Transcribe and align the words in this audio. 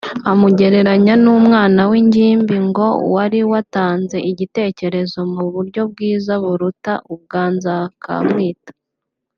amugereranya 0.31 1.13
n’umwana 1.23 1.81
w’ingimbi 1.91 2.55
ngo 2.67 2.87
wari 3.13 3.39
watanze 3.51 4.17
igitekerezo 4.31 5.19
mu 5.33 5.43
buryo 5.53 5.81
bwiza 5.91 6.33
buruta 6.43 6.93
ubwa 7.13 7.43
Nzakamwita 7.55 8.71